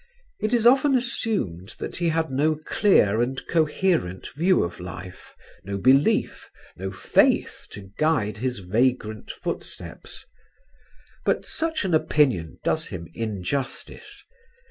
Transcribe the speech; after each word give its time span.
It 0.39 0.51
is 0.51 0.65
often 0.65 0.95
assumed 0.95 1.75
that 1.77 1.97
he 1.97 2.09
had 2.09 2.31
no 2.31 2.55
clear 2.55 3.21
and 3.21 3.39
coherent 3.45 4.29
view 4.29 4.63
of 4.63 4.79
life, 4.79 5.35
no 5.63 5.77
belief, 5.77 6.49
no 6.75 6.89
faith 6.89 7.67
to 7.69 7.91
guide 7.99 8.37
his 8.37 8.57
vagrant 8.65 9.29
footsteps; 9.29 10.25
but 11.23 11.45
such 11.45 11.85
an 11.85 11.93
opinion 11.93 12.57
does 12.63 12.87
him 12.87 13.09
injustice. 13.13 14.23